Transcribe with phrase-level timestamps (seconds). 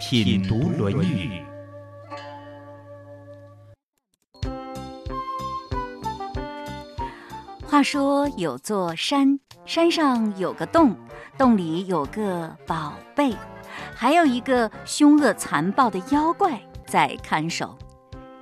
[0.00, 1.42] 品读《论语》。
[7.66, 10.94] 话说有座山，山上有个洞，
[11.36, 13.34] 洞里有个宝贝。
[13.92, 17.76] 还有一个凶恶残暴的妖怪在看守。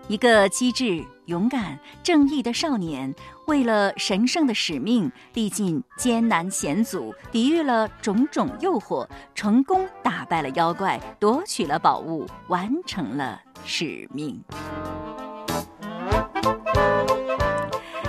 [0.08, 3.12] 一个机智、勇敢、正义的少年，
[3.48, 14.40] 为了神圣的使命，历尽艰难险阻，抵御了种种诱惑，成功打败了妖怪，夺取了宝物，完成了使命。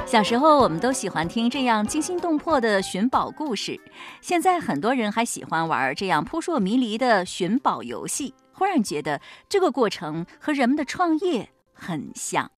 [0.06, 3.80] 小时候，我们都喜欢听这样惊心动魄的寻宝故事。
[4.22, 8.36] 现在，很多人还喜欢玩这样扑朔迷离的寻宝游戏。
[8.54, 9.20] 忽然觉得
[9.50, 12.52] 这个过程和人们的创业很像。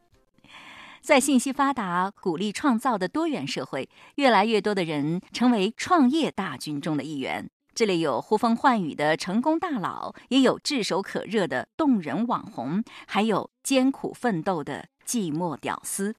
[1.01, 7.49] 在信息发达、鼓励创造的多元社会，越来越多的人成为创业大军中的一员。
[7.73, 16.15] 这里有呼风唤雨的成功大佬，也有炙手可热的动人网红，还有艰苦奋斗的寂寞屌丝。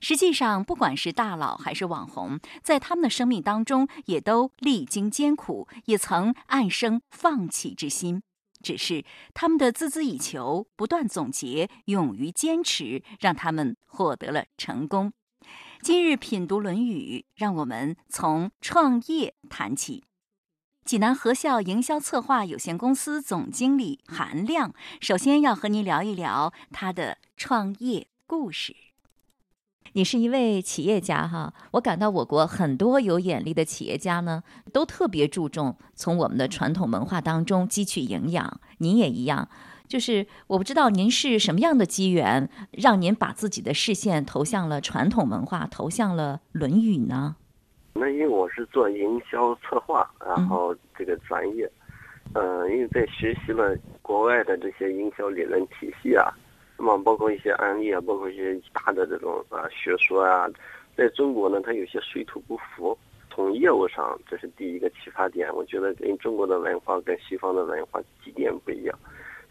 [0.00, 8.22] 实际上，不管是大佬还是网红，在他们的生命当中，也都历经艰苦，也曾暗生放弃之心。
[8.62, 15.12] 只是他们的孜孜以求、不断总结、勇于坚持，让他们获得了成功。
[15.80, 20.04] 今日品读《论语》，让我们从创业谈起。
[20.84, 28.87] 济南和校营销策划有限公司总经理韩亮，首先要和您聊一聊他的创业故事。
[29.98, 38.60] 你是一位企业家哈，我感到我国很多有眼力的企业家呢，都特别注重从我们的传统文化当中汲取营养。
[38.78, 39.48] 您也一样，
[39.88, 47.34] 就是我不知道您是什么样的机缘，让您把自己的视线投向了传统文化，投向了《论语》呢？
[47.94, 51.68] 那因为我是做营销策划，然后这个专业，
[52.34, 56.32] 嗯，因为在学习了国外的这些营销理论体系啊。
[56.78, 60.48] 那么包括一些案例啊，包括一些大的这种啊学说啊，
[60.96, 62.96] 在中国呢，它有些水土不服。
[63.30, 65.52] 从业务上，这是第一个启发点。
[65.54, 68.96] 我觉得跟中国的文化跟西方的文化几点不一样，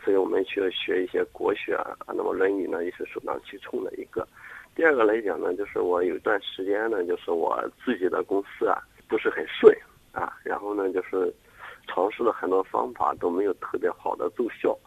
[0.04, 1.96] 所以我们需要学一些国学啊。
[2.08, 4.26] 那么《论语》呢，也是首当其冲的一个。
[4.74, 9.74] 第二个来讲呢，就是我有一段时间呢，就是我自己的公司啊不是很顺
[10.14, 11.34] 啊，然后呢，就是
[11.88, 14.78] 尝试了很多方法都没有特别好的奏效，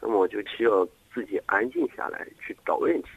[0.00, 0.86] 那么我就需要。
[1.14, 3.08] 自己安静下来去找问题，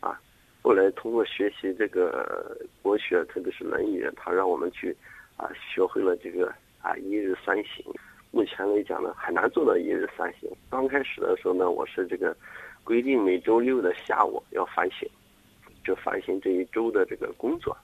[0.00, 0.20] 啊，
[0.60, 4.94] 后来通过学习这个国学，特别是《论语》，他让我们去
[5.36, 7.84] 啊学会了这个啊一日三省。
[8.32, 10.50] 目前来讲呢，很难做到一日三省。
[10.68, 12.36] 刚开始的时候呢，我是这个
[12.82, 15.08] 规定每周六的下午要反省，
[15.84, 17.76] 就反省这一周的这个工作。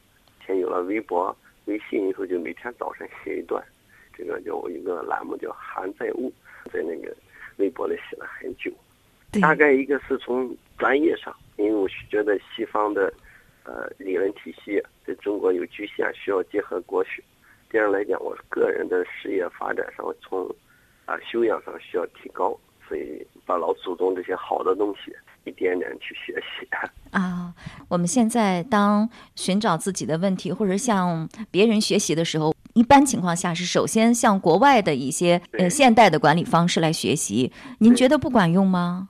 [0.44, 1.34] 先有了微博、
[1.66, 3.64] 微信以后，就每天早晨写一段，
[4.12, 6.32] 这个叫我一个栏目叫“韩在悟”，
[6.72, 7.14] 在那个
[7.58, 8.72] 微博里写了很久。
[9.41, 13.13] 大概一个是从专业上，因为我是觉得西方的，
[13.65, 17.23] 呃，理论体系对中国有局限，需要结合国学。
[17.71, 20.45] 第二来讲，我个人的事业发展上，从
[21.05, 22.59] 啊修养上需要提高，
[22.89, 25.13] 所以把老祖宗这些好的东西
[25.45, 26.67] 一点点去学习。
[27.12, 27.55] 啊，
[27.89, 37.53] 我们现在当寻找自己的问题或者向别人学习的时候，一般情况下是首先向国外的一些呃现代的管理方式来学习。
[37.79, 39.09] 您觉得不管用吗？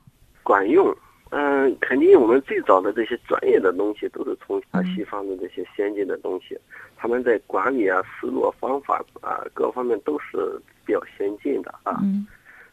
[0.51, 0.93] 管用，
[1.29, 6.57] 嗯，肯定我们最早的这些专业的东西都是从啊西方的这些先进的东西，
[6.97, 12.01] 他们在管理啊、思路、方法啊各方面都是比较先进的啊。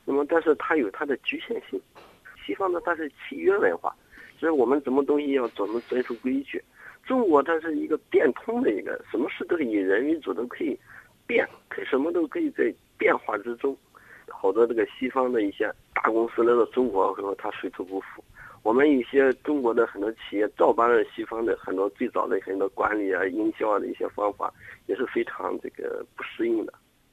[0.05, 1.81] 那么，但是它有它的局限性，
[2.45, 3.95] 西方的它是契约文化，
[4.41, 6.61] 所以我们什么东西要怎么遵守规矩。
[7.07, 10.77] 中国它是一个变通的一个，什么事都以人为主，都可以
[11.29, 13.77] 变，可以什么都可以在变化之中。
[14.27, 15.73] 好多这个西方的一些
[16.09, 18.25] 大公司来到中国后，他水土不服。
[18.63, 24.51] 我们一些中国的很多企业照搬了西方的很多最早的很多管理啊、营销啊的一些方法，
[24.87, 26.73] 也是非常这个不适应的。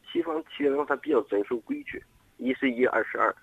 [0.10, 2.02] 西方企业它比较遵守规矩，
[2.38, 3.36] 一是一，二是二。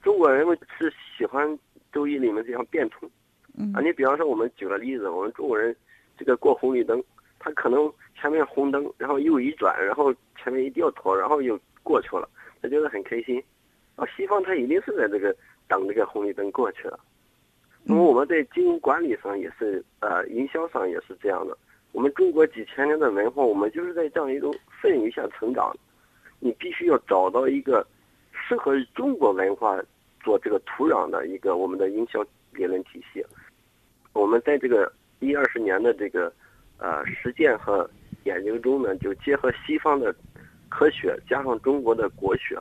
[0.00, 1.58] 中国人们是喜欢
[1.92, 3.10] 周易里面这样变通。
[3.74, 5.74] 啊，你比方说我们举个例子，我们中国人
[6.16, 7.02] 这个过红绿灯，
[7.40, 12.28] 他可能前面红灯，然后右一转，然后前面一掉头，然后又过去了。
[12.62, 13.42] 他觉得很开心，
[14.00, 15.36] 啊，西方它一定是在这个
[15.68, 16.98] 等这个红绿灯过去了。
[17.84, 21.56] 那么我们在经营管理上也是，呃，营销上也是这样的。
[21.92, 24.50] 我们中国几千年的文化，我们就是在这样一种
[24.82, 25.70] 氛围下成长。
[26.38, 27.86] 你必须要找到一个
[28.32, 29.78] 适合中国文化
[30.22, 33.22] 做这个土壤的一个我们的营销理论体系。
[34.14, 36.32] 我们在这个一二十年的这个
[36.78, 37.88] 呃实践和
[38.24, 40.14] 研究中呢，就结合西方的
[40.70, 42.56] 科学加上中国的国学，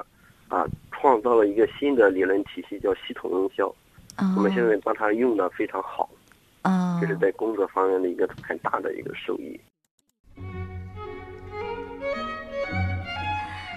[0.49, 0.67] 啊，
[0.99, 3.73] 创造了一个新的理论体系，叫系统营销。
[4.35, 6.09] 我们现在把它用的非常好。
[6.61, 9.59] 啊，这是在工作方面的一个很大的一个受益。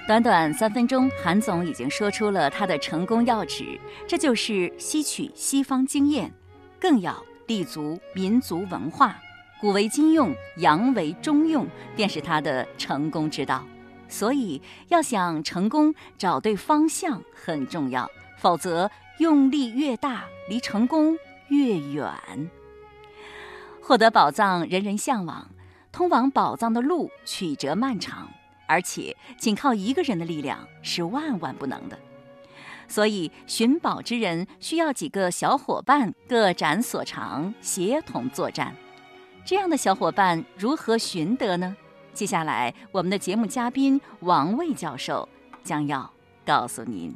[0.08, 6.28] 短短三分钟，韩总已经说出了他的成功要旨，这就是吸取西方经验，
[6.80, 9.16] 更要立足民族文化，
[9.60, 11.64] 古为今用，洋为中用，
[11.94, 13.64] 便是他的成功之道。
[14.12, 21.16] 所以，要想成功，找对方向很重要，否则用力越大，离成功
[21.48, 22.12] 越远。
[23.80, 25.48] 获得宝藏，人人向往。
[25.90, 28.28] 通往宝藏的路曲折漫长，
[28.66, 31.98] 而且仅靠一个人的力量是万万不能的。
[32.86, 38.76] 所以，寻宝之人需要几个小伙伴各展所长，协同作战。
[39.44, 41.74] 这样的小伙伴如何寻得呢？
[42.14, 45.28] 接下来，我们的节目嘉宾王卫教授
[45.64, 46.10] 将要
[46.44, 47.12] 告诉您。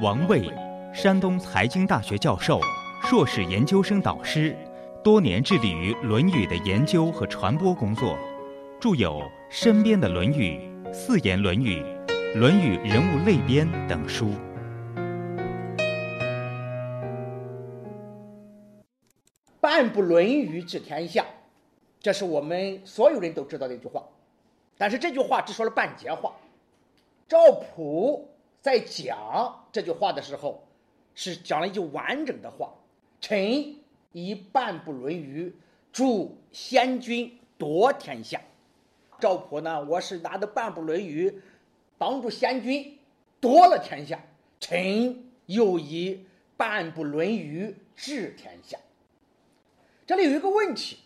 [0.00, 0.50] 王卫，
[0.94, 2.60] 山东财经大学教授。
[3.02, 4.56] 硕士研究生导师，
[5.02, 8.16] 多年致力于《论语》的研究和传播工作，
[8.80, 10.58] 著有《身边的论语》
[10.92, 11.82] 《四言论语》
[12.38, 14.30] 《论语人物类编》等书。
[19.60, 21.26] 半部《论语》治天下，
[22.04, 24.06] 这是我们所有人都知道的一句话。
[24.76, 26.34] 但是这句话只说了半截话。
[27.26, 28.28] 赵普
[28.60, 30.62] 在讲这句话的时候，
[31.14, 32.74] 是讲了一句完整的话。
[33.22, 33.74] 臣
[34.12, 35.48] 以半部《论语》
[35.94, 38.38] 助先君夺天下。
[39.18, 39.82] 赵普呢？
[39.84, 41.30] 我是拿的半部《论语》
[41.96, 42.98] 帮助先君
[43.40, 44.20] 夺了天下。
[44.60, 46.22] 臣又以
[46.58, 47.64] 半部《论语》
[47.96, 48.76] 治天下。
[50.06, 50.98] 这里有一个问题，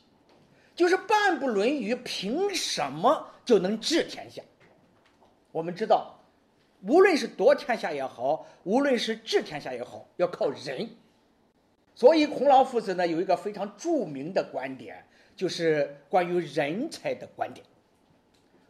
[0.78, 4.40] 就是半部《论语》凭什么就能治天下？
[5.50, 6.16] 我们知道，
[6.82, 10.88] 无论是夺天下也好，无论是治天下也好，要靠人。
[11.96, 15.04] 所以，孔老夫子呢有一个非常著名的观点，
[15.34, 17.66] 就是关于人才的观点。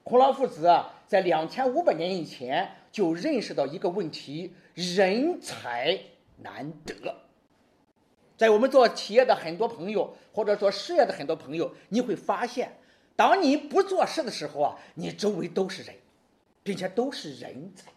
[0.03, 6.01] 孔老夫子啊，在两千五百年以前就认识到一个问题：人才
[6.39, 7.15] 难得。
[8.39, 12.79] 在我们做企业的很多朋友，或者做事业的很多朋友，你会发现，
[13.17, 15.97] 当你不做事的时候啊，你周围都是人，
[16.63, 17.91] 并且都是人才。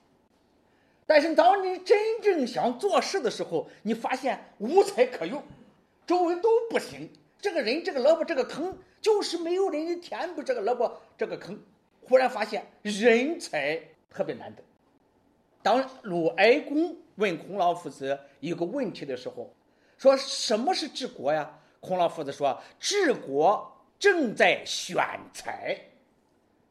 [1.06, 5.44] 但是当你真正想做事的时候，你发现无才可用，
[6.08, 7.08] 周围都不行。
[7.40, 11.60] 这个人、这个萝卜、这个坑，就是没有人填补这个萝卜、这个坑。
[12.02, 13.80] 忽然发现人才
[14.10, 14.64] 特别难得。
[15.62, 19.54] 当鲁哀公问孔老夫子一个问题的时候，
[20.02, 21.48] 说什么是治国呀？
[21.80, 24.98] 孔老夫子说：治国正在选
[25.32, 25.80] 才。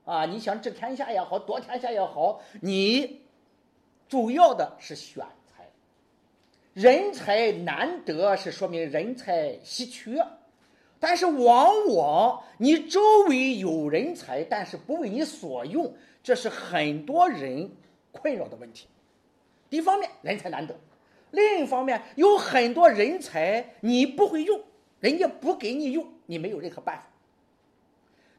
[0.04, 3.20] 啊，你想治天下也好，夺天下也好，你。
[4.08, 5.64] 主要的是选才，
[6.74, 10.20] 人才难得是说明人才稀缺，
[10.98, 15.94] 但是往往你周围有人才，但是不为你所用，
[16.24, 17.70] 这是很多人
[18.10, 18.88] 困扰的问题。
[19.68, 20.74] 一方面人才难得，
[21.32, 24.60] 另一方面有很多人才你不会用，
[25.00, 27.06] 人家不给你用，你没有任何办法。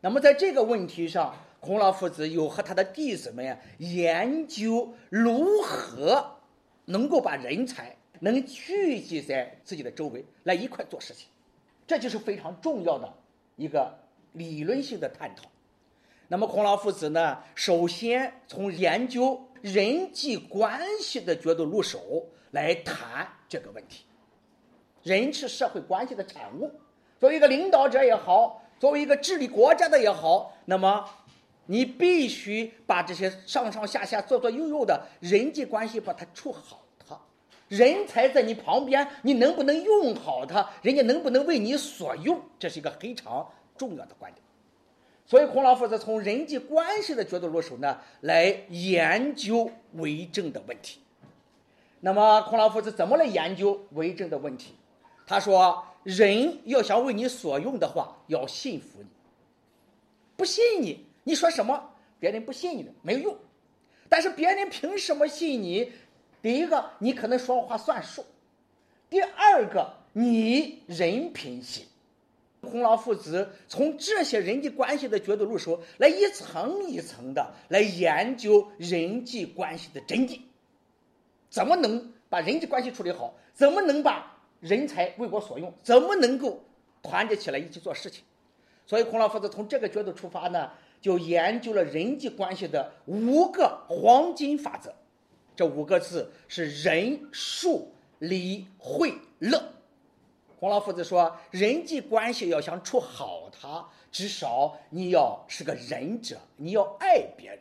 [0.01, 1.35] 那么在这个问题上。
[1.61, 6.37] 孔老夫子又和他的弟子们呀研究如何
[6.85, 11.27] 能够把人才能聚集在自己的周围来一块做事情，
[11.85, 13.13] 这就是非常重要的
[13.57, 13.93] 一个
[14.31, 15.43] 理论性的探讨。
[16.29, 24.05] 那么孔老夫子呢，首先从研究人际关系的角度入手来谈这个问题。
[25.03, 26.71] 人是社会关系的产物，
[27.19, 31.09] 作为一个领导者也好，作为一个治理国家的也好，那么。
[31.67, 37.17] 你必须把这些上上下下、左左右右的人际关系把它处好，它
[37.69, 40.67] 人才在你旁边，你能不能用好它？
[40.81, 42.41] 人家能不能为你所用？
[42.59, 44.43] 这是一个非常重要的观点。
[45.25, 51.00] 所以，孔老夫子从人际关系的角度入手呢，来研究为政的问题。
[52.03, 54.73] 那么，孔老夫子怎么来研究为政的问题？
[55.25, 59.07] 他说：“人要想为你所用的话，要信服你，
[60.35, 61.79] 不信你。”你说什么，
[62.19, 63.37] 别人不信你的没有用，
[64.09, 65.91] 但是别人凭什么信你？
[66.41, 68.23] 第一个，你可能说话算数；
[69.07, 71.85] 第二个，你人品行。
[72.61, 80.39] 孔老夫子从这些人际关系的角度入手，来一层一层的来研究人际关系的真谛，
[81.51, 83.35] 怎么能把人际关系处理好？
[83.53, 85.71] 怎么能把人才为我所用？
[85.83, 86.63] 怎么能够
[87.03, 88.23] 团结起来一起做事情？
[88.87, 94.93] 所以孔老夫子从这个角度出发呢，就研究了人际关系的五个黄金法则。
[95.55, 97.83] 这五个字是仁、恕、
[98.19, 99.61] 礼、惠、乐。
[100.57, 107.59] 孔老夫子说，人际关系要想处好，它至少你要是个仁者，你要爱别人。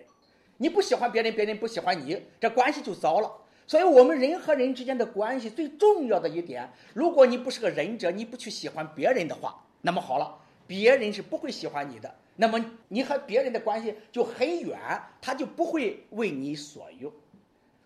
[0.59, 3.32] 你不喜欢别人，别人不喜欢你，这关系就糟了。
[3.70, 10.36] 所以，我们人和人之间的关系最重要的一点，如果你不是个仁者，你不去喜欢别人的话，那么好了，
[10.66, 12.12] 别人是不会喜欢你的。
[12.34, 12.58] 那么，
[12.88, 14.76] 你和别人的关系就很远，
[15.22, 17.12] 他就不会为你所用。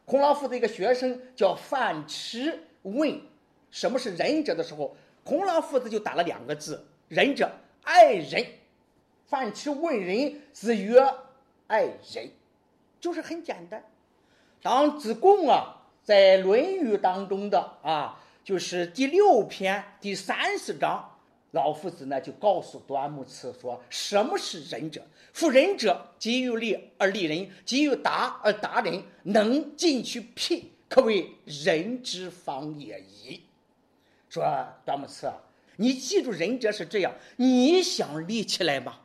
[0.06, 3.20] 孔老夫子一个学生叫范迟问
[3.70, 4.96] 什么是仁者的时候。
[5.22, 8.42] 孔老夫子就打了两个字：“仁者爱人。”
[9.28, 11.06] 范迟问仁，子曰
[11.68, 12.30] ：“爱人。”
[12.98, 13.84] 就是很简单。
[14.64, 21.06] 当子贡啊，在《论语》当中的啊，就是第六篇第三十章，
[21.50, 25.02] 老夫子呢就告诉端木赐说：“什么是仁者？
[25.34, 33.42] 夫仁者，急于利而利人，急于达而达人，能进取辟，可谓仁之方也已。”
[34.30, 34.42] 说
[34.86, 35.30] 端木赐，
[35.76, 38.98] 你记住，仁者是这样：你想立起来吗？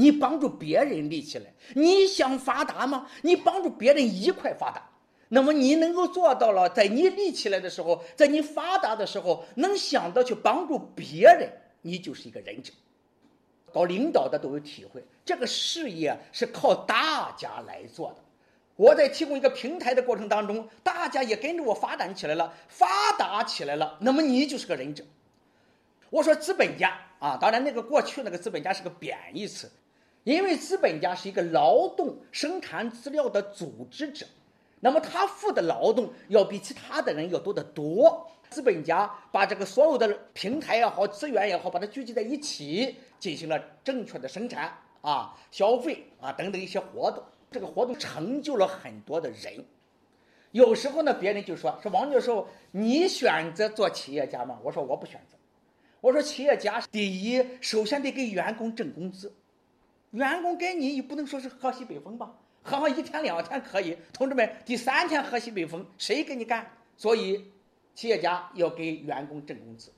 [0.00, 1.52] 你帮助别人立起来。
[1.74, 3.06] 你想发达吗？
[3.22, 4.82] 你帮助别人一块发达。
[5.28, 11.48] 那么你能够做到了，在你立起来的时候，在你发达的时候，能想到去帮助别人，
[11.82, 12.72] 你就是一个仁者。
[13.72, 18.16] 搞领导的都有体会，这个事业是靠大家来做的。
[18.74, 23.96] 我在提供一个平台的过程当中，大家也跟着我发展起来了，发达起来了。
[24.00, 25.04] 那么你就是个仁者。
[26.08, 29.70] 我说资本家啊，当然那个过去那个资本家是个贬义词，
[30.24, 34.26] 因为资本家是一个劳动生产资料的组织者，
[34.80, 38.26] 那么他付的劳动要比其他的人要多得多。
[38.50, 47.22] 资本家把这个所有的平台也好，资源也好，把它聚集在一起，进行了正确的生产啊、消费啊等等一些活动。
[47.50, 49.64] 这个活动成就了很多的人，
[50.52, 55.36] 有时候呢，别人就说：“说王教授，你选择做企业家吗？”我说：“我不选择。”
[56.00, 59.32] 我说：“企业家第一，首先得给员工挣工资，
[60.12, 62.32] 员工给你，也不能说是喝西北风吧？
[62.62, 66.70] 喝上一天两天可以，同志们，第三天喝西北风，谁给你干？
[66.96, 67.44] 所以，
[67.94, 69.92] 企业家要给员工挣工资，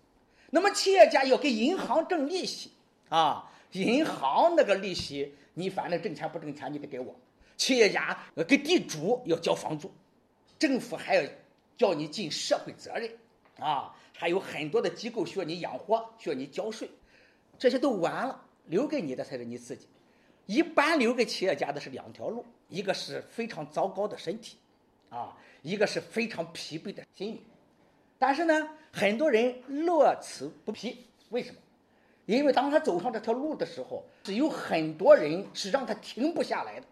[0.51, 2.71] 那么企业家要给银行挣利息
[3.09, 7.15] 啊，银行那个利息，你反正挣钱不挣钱，你得给我。”
[7.57, 9.93] 企业家给地主要交房租，
[10.59, 11.23] 政府还要
[11.77, 13.09] 叫你尽社会责任，
[13.59, 16.91] 啊，还有很多的机构需要你养活，需要你交税，
[17.59, 19.87] 这些都完了，留给你的才是你自己。
[20.53, 24.59] 一般留给企业家的是两条路，一个是非常糟糕的身体，
[25.09, 27.43] 啊，一个是非常疲惫的心理。
[28.19, 29.55] 但是呢，很多人
[29.87, 31.57] 乐此不疲，为什么？
[32.27, 36.87] 因为当他走上这条路的时候，是有很多人是让他停不下来的。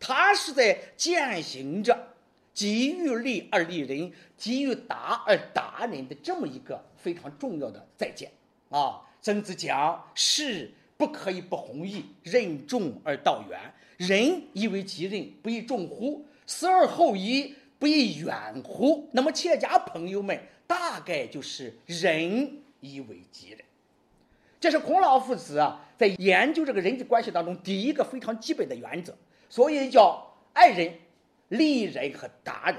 [0.00, 1.94] 他是在践行着
[2.54, 8.32] “己欲利而利人，己欲达而达人”的这么一个非常重要的再见
[8.70, 9.02] 啊！
[9.20, 13.58] 曾子讲：“是不可以不弘毅，任重而道远。
[13.96, 16.26] 人以为己任，不亦重乎？
[16.46, 23.58] 死而后已，不亦远乎？”那么，企业家朋友们，大概就是人以为己任。
[24.60, 29.16] 这是孔老夫子啊，在研究这个人际关系当中第一个非常基本的原则。
[29.48, 30.92] 所以叫爱人、
[31.48, 32.78] 利人和达人。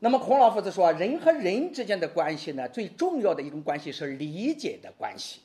[0.00, 5.40] 那么孔老夫子说，人和人之间的关系呢，最重要的一种关系是理解的关系。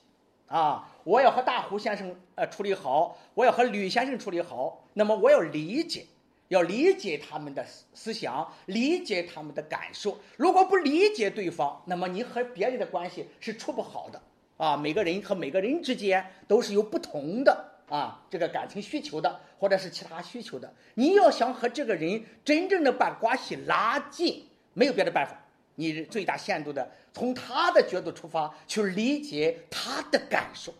[0.49, 6.05] 啊，我要和大胡先生呃处理好，我要和吕先生处理好，那么我要理解，
[6.47, 10.19] 要理解他们的思想，理解他们的感受。
[10.35, 14.21] 如果不理解对方，那么你和别人的关系是处不好的。
[14.57, 17.65] 啊，每个人和每个人之间都是有不同的。
[17.87, 25.35] 啊，这个感情需求的，或者是其他需求的，你要想和这个人真正的把关系拉近，没有别的办法，
[25.79, 30.73] 你最大限度的从他的角度出发去理解他的感受，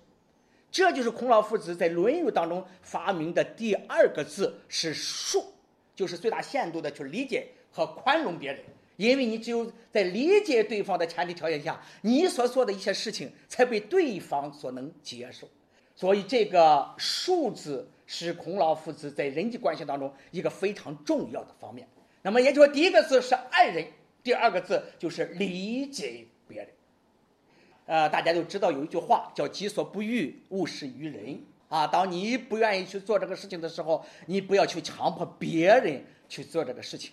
[0.70, 5.42] 这就是孔老夫子在《论语》当中发明的第二个字是“恕”，
[5.96, 8.62] 就是最大限度的去理解和宽容别人，
[8.98, 15.48] 因为你只有在理解对方的前提条件下，你所做的一些事情才被对方所能接受。
[15.96, 21.88] 所以，这个恕字是孔老夫子在人际关系当中一个非常重要的方面。
[22.22, 23.88] 那么也就是说，第一个字是爱人，
[24.24, 26.70] 第二个字就是理解别人。
[27.86, 31.42] 呃，大家都知道有一句话叫“己所不欲，勿施于人”。
[31.70, 37.12] 啊，当你不愿意去做这个事情的时候，你不要去强迫别人去做这个事情。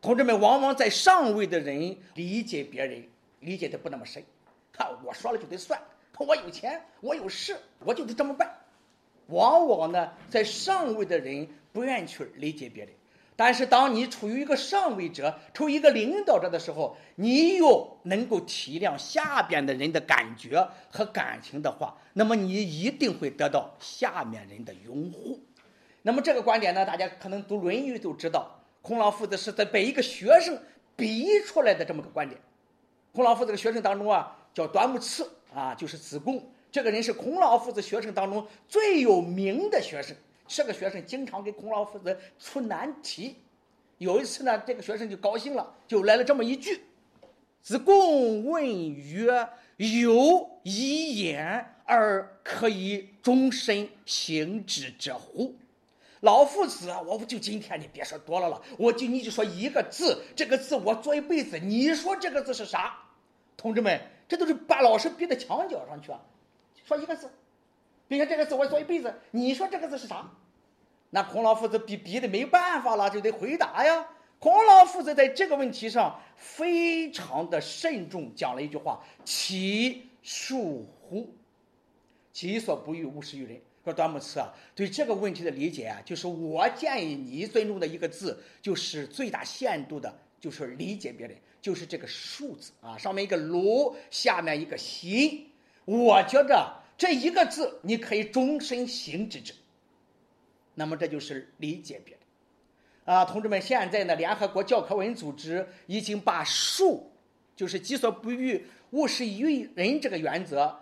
[0.00, 3.02] 同志们，往往在上位的人理解别人
[3.40, 4.22] 理解的不那么深。
[4.76, 5.80] 哈，我说了就得算，
[6.18, 8.52] 我有钱，我有势，我就得这么办。
[9.26, 12.94] 往往呢，在上位的人不愿意去理解别人。
[13.36, 25.40] 但是，当你处于一个上位者、处于一个领导者的时候，你又能够体谅下边的人的感觉和感情的话，那么你一定会得到下面人的拥护。
[26.02, 30.56] 那么这个观点呢，大家可能读《论语》都知道，孔老夫子是在被一个学生
[30.94, 32.40] 逼出来的这么个观点。
[33.12, 36.52] 孔老夫子的学生当中啊，叫端木赐啊，就是子贡。
[36.70, 40.16] 这个人是孔老夫子学生当中最有名的学生。
[40.46, 43.36] 这个学生经常给孔老夫子出难题。
[43.98, 46.84] 有一次呢，这个学生就高兴了，就来了这么一句
[47.62, 49.48] ：“子贡问曰
[49.78, 55.54] ：‘有一言而可以终身行之者乎？’
[56.20, 61.58] 老夫子啊，我就今天你别说多了了，我就你就说一个字，这个字我做一辈子。
[61.58, 62.98] 你说这个字是啥？
[63.56, 66.20] 同志们，这都是把老师逼到墙角上去啊！
[66.84, 67.30] 说一个字。”
[68.08, 70.30] 并且这个字我做一辈子，你说这个字是啥？
[71.10, 74.08] 那孔老夫子逼逼的没办法了，就得回答呀。
[74.40, 81.32] 孔老夫子在这个问题上非常的慎重，讲了一句话：“其恕乎？
[82.32, 95.48] 己所不欲，勿施于人。”说端木赐啊，对这个问题的理解啊，就是我建议你尊重的一个字，就是最大限度的，就是理解别人，就是这个“恕”字啊，上面一个“卢”，下面一个“心”。
[95.86, 96.83] 我觉着。
[96.96, 99.54] 这一个字，你可以终身行之者。
[100.74, 107.00] 那么这就是理解别人啊，同志们，现在呢，联合国教科文组织已经把“恕”
[107.54, 110.74] 就是“己所不欲，勿施于人”这个原则，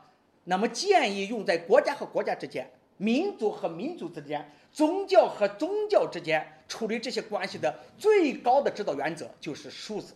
[0.44, 10.14] 那么建议用在国家和国家之间、民族和民族之间、宗教和宗教之间处理这些关系的最高的指导原则就是“恕”字，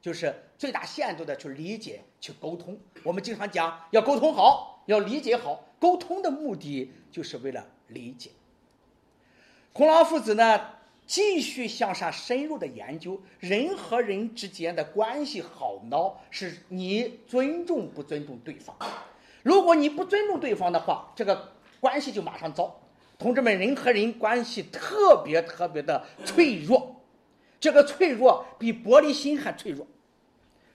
[0.00, 2.76] 就是最大限度的去理解、去沟通。
[3.04, 4.71] 我们经常讲要沟通好。
[4.86, 8.30] 要理解好沟通的目的，就是为了理解。
[9.72, 10.60] 孔老夫子呢，
[11.06, 18.76] 继续向上深入的研究人和人之间的关系好孬，是你尊重不尊重对方。
[19.42, 22.80] 如果你不尊重对方的话，这个关系就马上糟。
[23.18, 26.96] 同志们，人和人关系特别特别的脆弱，
[27.60, 29.86] 这个脆弱比玻璃心还脆弱。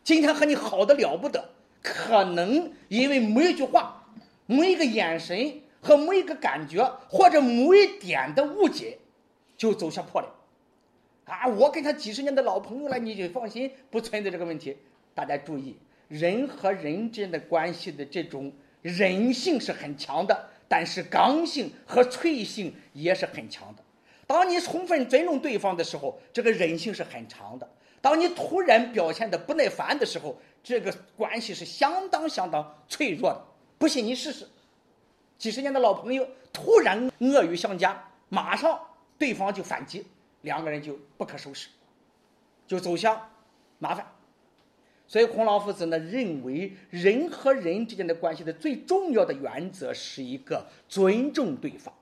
[0.03, 1.49] 今天和你好的了不得，
[1.81, 3.95] 可能因为某一句话。
[4.49, 8.97] 某一个眼神和某一个感觉，或者某一点的误解，
[9.57, 10.29] 就走向破裂。
[11.25, 14.77] 啊，我跟他几十年的老朋友了，你就放心，不存在这个问题。
[15.13, 15.75] 大家注意，
[16.07, 18.49] 人和人之间的关系的这种
[18.81, 23.83] 人性是很强的，但是刚性和脆性也是很强的。
[24.25, 27.67] 当你充分尊重对方的时候，这个人性是很长的；
[27.99, 33.45] 当你突然表现的不耐烦的时候，这个关系是相当相当脆弱的。
[33.77, 34.47] 不信你试试，
[35.37, 38.79] 几十年的老朋友突然恶语相加，马上
[39.17, 40.05] 对方就反击，
[40.41, 41.69] 两个人就不可收拾，
[42.65, 43.29] 就走向
[43.79, 44.05] 麻烦。
[45.07, 51.93] 所以孔老夫子呢认为，人和人之间的关系的最重要的原则是一个尊重对方。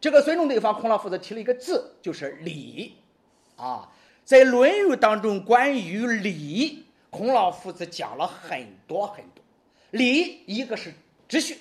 [0.00, 2.94] 这个尊重对方，孔老夫子提了一个字，就是礼。
[3.56, 3.92] 啊，
[4.24, 6.83] 在《论语》当中，关于礼，
[7.14, 9.44] 孔老夫子讲了很多很多。
[9.92, 10.92] 礼，一个是。
[11.28, 11.58] 秩序，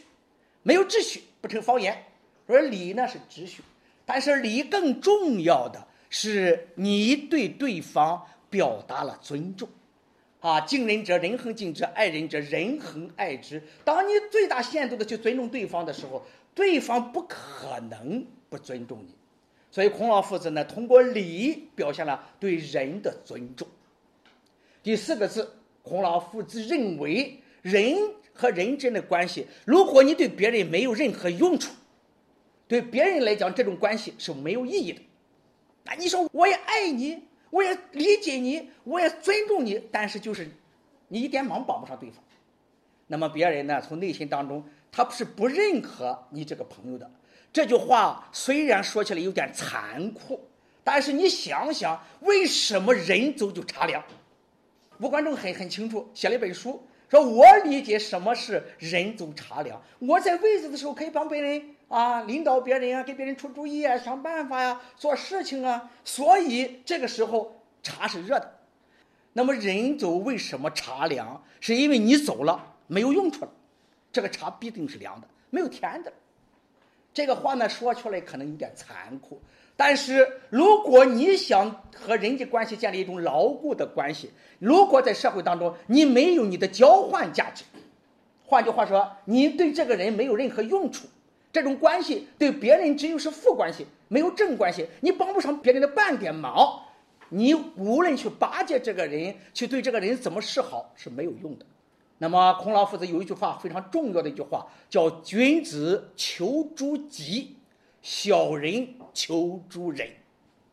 [0.64, 2.06] 没有秩序不成方言。
[2.48, 3.62] 说礼呢是秩序，
[4.04, 9.70] 但是礼更重要的是你对对方表达了尊重，
[10.40, 13.62] 啊，敬人者人恒敬之，爱人者人恒爱之。
[13.86, 19.14] 当你最大限度的去尊重对方的时候，对方不可能不尊重你。
[19.70, 23.68] 所以孔老夫子呢，通过礼表现了对人的尊重。
[24.84, 25.50] 第四个字，
[25.82, 27.98] 孔老夫子认为人。
[28.36, 31.72] 和人之间的关系，如果你对别人没有任何用处，
[32.68, 35.00] 对别人来讲，这种关系是没有意义的。
[35.84, 40.50] 那你说，我也爱你，我也理解你，我也尊重你，但是就是
[41.10, 42.24] 你一点忙帮不上对方。
[43.06, 47.08] 那么别人呢，从内心当中，他是不认可你这个朋友的。
[47.54, 50.42] 这句话虽然说起来有点残酷，
[50.84, 54.04] 但是你想想，为什么人走就茶凉？
[55.04, 56.82] 吴观众很很清楚，写了一本书。
[57.10, 59.80] 说我理解什么是人走茶凉。
[60.00, 65.92] 我在位子的时候可以帮别人啊，领导别人啊，给别人出主意啊，想办法呀，做事情啊。
[66.06, 68.60] 所以这个时候茶是热的。
[69.34, 71.44] 那么人走为什么茶凉？
[71.60, 73.52] 是因为你走了没有用处了，
[74.10, 76.14] 这个茶必定是凉的，没有甜的。
[77.14, 79.42] 这个话呢说出来可能有点残酷，
[79.76, 87.64] 但是如果你想和人际关系建立一种牢固的关系，如果在社会当中你没有你的交换价值，
[88.46, 91.08] 换句话说，你对这个人没有任何用处，
[91.52, 96.80] 这种关系对别人只有是负关系，没有正关系，你帮不上别人的半点忙，
[97.30, 101.66] 你无论去巴结这个人，去对这个人怎么示好是没有用的。
[102.20, 107.56] 那么，孔老夫子有一句话非常重要的一句话，叫“君子求诸己，
[108.04, 110.08] 小人求诸人”。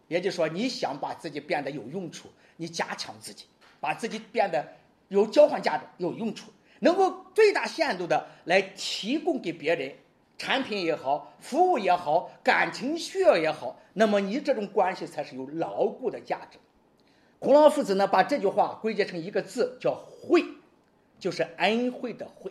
[0.09, 3.47] 也就是说，你想把自己变得有用处，你加强自己，
[3.81, 4.67] 把自己变得
[5.09, 9.95] 有交换价值、有用处，能够最大限度的来提供给别人
[10.37, 16.59] 产品也好、服务也好、感情需要也好，那么你这种关系才是有牢固的价值。
[17.39, 20.45] 孔老夫子呢，把这句话归结成一个字，叫“惠”。
[21.21, 22.51] 就是恩惠的惠，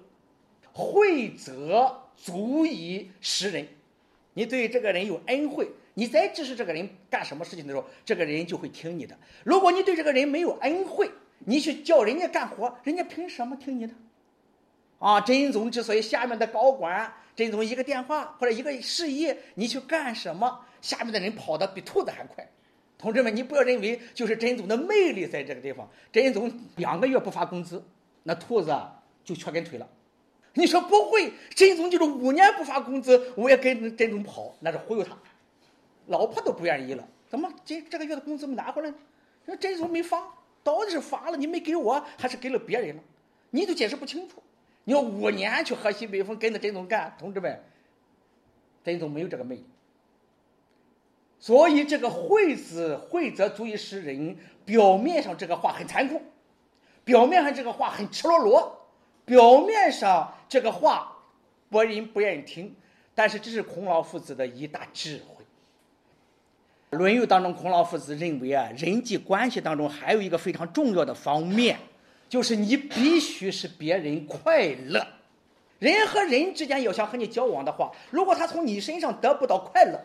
[0.72, 3.68] 惠则足以识人。
[4.40, 9.14] 你对这个人有恩惠，你再指示这个人干什么事情的时候，这个人就会听你的。
[9.44, 13.94] 如果你对这个人没有恩惠，你去叫人家干活，人家凭什么听你的？
[15.00, 22.50] 啊，真总之所以下面的高管，真总一个电话或者一个示意，你去干什么，下面的人跑得比兔子还快。
[22.98, 27.84] 同志们，你不要认为就是真总的魅力在这个地方，真总两个月不发工资。
[28.24, 28.74] 那兔子
[29.26, 29.86] 就缺根腿了。
[30.54, 35.18] 你说不会，真宗就是五年不发工资，我也跟真宗跑，那是忽悠他。
[36.08, 38.96] 老婆都不愿意了，怎么这这个月的工资没拿回来呢？
[39.46, 40.22] 说真宗没发，
[40.64, 43.04] 到底是发了你没给我，还是给了别人了？
[43.52, 44.42] 你都解释不清楚。
[44.84, 47.64] 你要五年去喝西北风，跟着真宗干，同志们，
[48.84, 49.66] 真宗没有这个魅力。
[51.40, 54.36] 所以这个“惠”字，“惠则足以识人”，
[54.66, 56.22] 表面上这个话很残酷。
[57.06, 58.79] 表面上这个话很赤裸裸，
[59.30, 61.16] 表面上这个话，
[61.70, 62.76] 博人不愿意听，
[63.14, 65.46] 但是这是孔老夫子的一大智慧。
[66.98, 71.78] 《论语》当中，孔老夫子认为啊，人际关系当中还有一个非常重要的方面，
[72.28, 75.06] 就是你必须使别人快乐。
[75.78, 80.04] 人和人之间要想和你交往的话，如果他从你身上得不到快乐，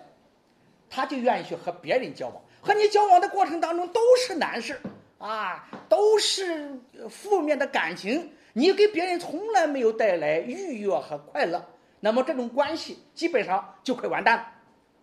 [0.90, 2.36] 他就愿意去和别人交往。
[2.60, 4.78] 和你交往的过程当中都是难事。
[5.16, 11.62] 啊，都是负面的感情，你给别人从来没有带来愉悦和快乐，
[12.00, 14.46] 那么这种关系基本上就快完蛋了。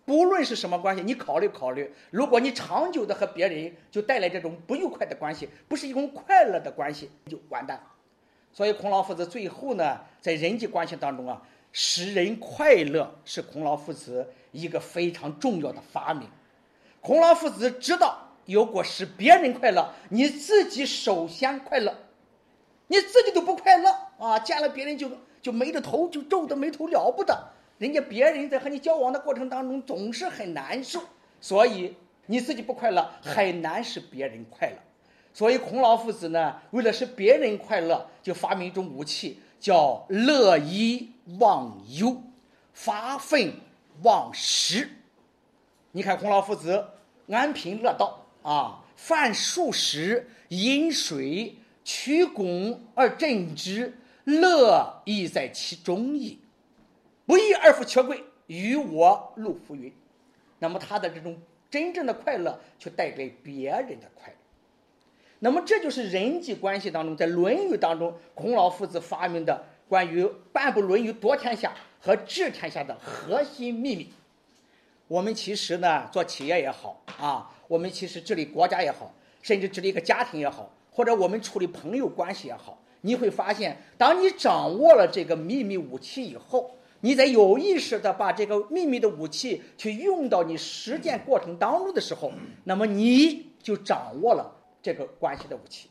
[0.04, 7.84] 不论是什么关系，你考虑考虑，如果你长久的和别人就带来这种不愉快的关系，不是一种快乐的关系，就完蛋了。
[8.52, 11.40] 所以孔老夫子最后呢，在人际关系当中啊，
[11.72, 16.28] 使人快乐是孔老夫子一个非常重要的发明。
[17.00, 18.28] 孔老夫子知道。
[18.44, 21.96] 如果使别人快乐，你自己首先快乐，
[22.92, 24.38] 你自己都不快乐啊！
[24.40, 27.34] 见了别人就就没着头，就皱的眉头了不得。
[27.78, 31.00] 人家别人在和你交往的过程当中总是很难受，
[31.40, 34.76] 所以你自己不快乐，很难使别人快乐。
[35.32, 42.22] 所以孔老夫子呢，为了使别人快乐，就发明一种武器，叫乐以忘忧，
[42.74, 43.54] 发愤
[44.02, 44.86] 忘食。
[45.92, 46.88] 你看孔老夫子
[47.30, 48.18] 安贫乐道。
[48.42, 53.92] 啊，饭数食，饮水，曲肱而振之，
[54.24, 56.38] 乐亦在其中矣。
[57.26, 59.92] 不义而富且贵，与我路浮云。
[60.58, 61.36] 那么他的这种
[61.70, 64.36] 真正的快乐，却带给别人的快乐。
[65.38, 74.12] 那么这就是人际关系当中，在《论语》当中，孔老夫子发明的关于半部《论语》夺天下和治天下的核心秘密。
[75.08, 77.50] 我们其实呢，做企业也好啊。
[77.66, 92.30] 我们其实治理国家也好，甚至治理一个家庭也好，或者我们处理朋友关系也好，你会发现，当你掌握了这个秘密武器以后，你在有意识的把这个秘密的武器去用到你实践过程当中的时候，
[92.64, 95.88] 那么你就掌握了这个关系的武器。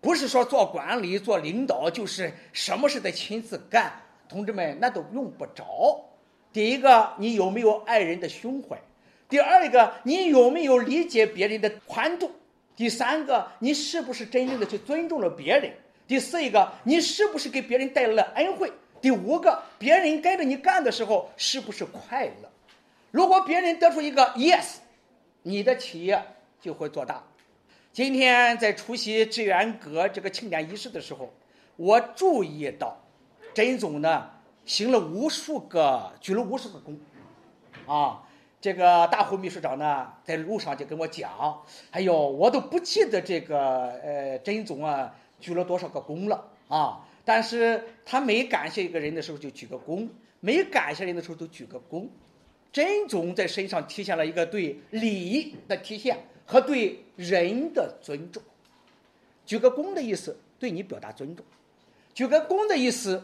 [0.00, 3.92] 不是说做管理、做领导就是什么事得亲自干，
[4.28, 6.04] 同志们那都用不着。
[6.52, 8.80] 第一个，你有没有爱人的胸怀？
[9.28, 12.30] 第二个，你有没有理解别人的宽度？
[12.78, 15.72] 第三个，你是不是真正的去尊重了别人？
[16.06, 18.72] 第四一个，你是不是给别人带来了恩惠？
[19.00, 22.48] 第五个，别人跟着你干的时候是不是快乐？
[23.10, 24.76] 如果别人得出一个 yes，
[25.42, 26.22] 你的企业
[26.60, 27.20] 就会做大。
[27.92, 31.34] 今天在出席致远阁这个庆典仪式的时候，
[31.74, 32.96] 我注意到，
[33.52, 34.30] 甄总呢
[34.64, 36.96] 行了无数个鞠了无数个躬，
[37.92, 38.22] 啊。
[38.60, 47.06] 这个大胡秘书长呢，在路上就跟我讲：“哎呦，我都不记得这个呃，甄总啊鞠了多少个躬了啊！
[47.24, 50.08] 但是他每感谢一个人的时候就鞠个躬，
[50.40, 52.08] 每感谢人的时候都鞠个躬。
[52.72, 58.42] 甄总在身上体现了一个对礼的体现和对人的尊重。
[59.46, 61.44] 鞠个躬的意思，对你表达尊重；
[62.12, 63.22] 鞠个躬的意思，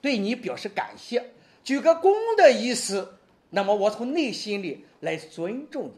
[0.00, 1.20] 对你表示感谢；
[1.64, 3.12] 鞠个躬的意思。”
[3.50, 5.92] 那么我从内心里来尊重你，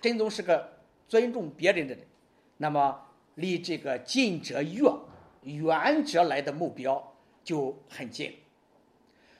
[0.00, 0.72] 真宗是个
[1.08, 2.04] 尊重别人的人，
[2.56, 3.00] 那么
[3.34, 4.92] 离这个近者远，
[5.42, 8.34] 远者来的目标就很近。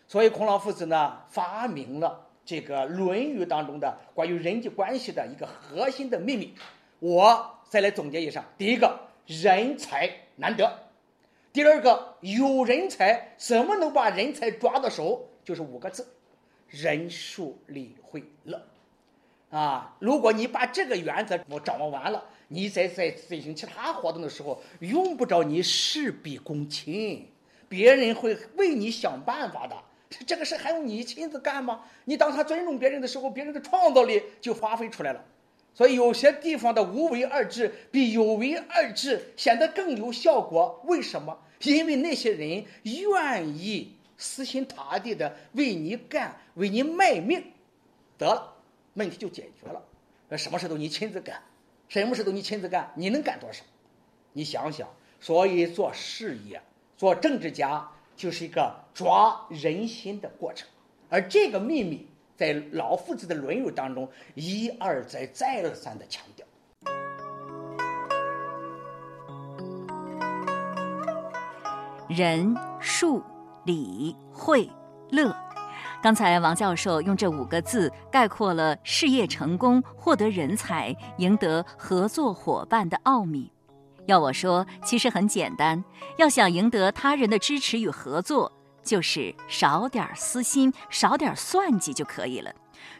[0.08, 6.54] 所以孔老夫子呢发明了这个《论语》当中的关于人际关系的一个核心的秘密。
[6.98, 10.66] 我再来总结一下：第一个，人才难得；
[11.52, 15.28] 第二个，有人才，怎么能把人才抓到手？
[15.44, 16.06] 就是五个字。
[16.72, 18.66] 人数理会乐，
[19.50, 19.94] 啊！
[19.98, 27.28] 如果你把这个原则我掌握完了，你在在进行其他活动的时候，用不着你事必躬亲，
[27.68, 29.76] 别人会为你想办法的。
[30.26, 31.84] 这个事还用你亲自干吗？
[32.06, 35.22] 你当他尊重别人的时候，别人的创造力就发挥出来了。
[35.74, 40.80] 所以有些地方的无为而治比有为而治显得更有效果。
[40.86, 41.38] 为什么？
[41.64, 43.92] 因为那些人愿意。
[44.22, 47.44] 死心塌地的为你干，为你卖命，
[48.16, 48.54] 得了，
[48.94, 49.82] 问题就解决了。
[50.38, 51.42] 什么事都你亲自干，
[51.88, 53.64] 什么事都你亲自干，你能干多少？
[54.32, 54.88] 你想想，
[55.20, 56.62] 所以做事业、
[56.96, 60.68] 做政治家就是一个抓人心的过程。
[61.10, 62.06] 而这个秘密，
[62.36, 66.46] 在老夫子的《论语》当中一而再、再而三的强调。
[72.08, 73.20] 人数。
[73.64, 74.68] 理会
[75.10, 75.34] 乐，
[76.02, 83.50] 刚才王教授用这五个字概括了事业成功、获得人才、赢得合作伙伴的奥秘。
[84.06, 85.84] 要我说，其实很简单，
[86.18, 88.50] 要想赢得他人的支持与合作，
[88.82, 92.52] 就是少点私心，少点算计就可以了。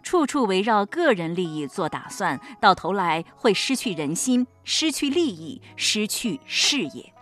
[0.05, 7.13] 处处围绕个人利益做打算，到头来会失去人心，失去利益，失去事业。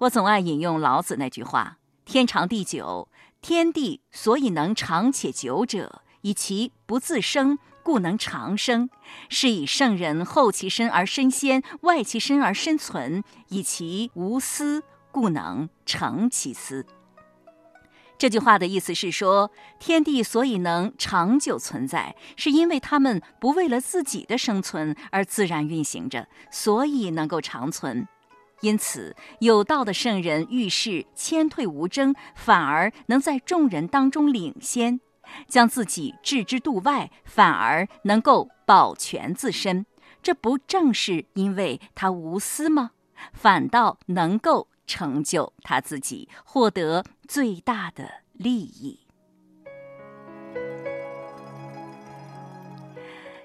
[0.00, 1.78] 我总爱引用老子那句话。
[2.04, 3.08] 天长地久，
[3.40, 8.88] 天地所以能长且久者，以其不自生，故能长生；
[9.28, 16.84] 是以圣人后其身而身先，外其身而身存，以其无私，故能成其私。
[18.18, 28.06] 这句话的意思是说，天地所以能长久存在，是因为他们不为了自己的生存而自然运行着，所以能够长存。
[28.62, 35.00] 因此，有道的圣人遇事谦退无争，反而能在众人当中领先，
[35.48, 39.84] 将自己置之度外，反而能够保全自身。
[40.22, 42.92] 这不正是因为他无私吗？
[43.32, 49.00] 反倒能够成就他自己，获得最大的利益。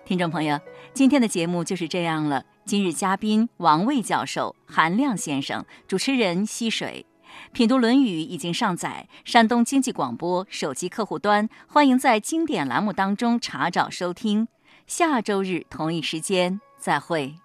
[0.06, 0.60] 听众朋友，
[0.94, 2.46] 今天的节目就是这样了。
[2.68, 7.06] 今日嘉宾王卫教授、韩亮先生，主持人溪水，
[7.54, 14.50] 品读《论语》已经上载山东经济广播手机客户端，欢迎在经典栏目当中查找收听。
[14.86, 17.36] 下周日同一时间再会。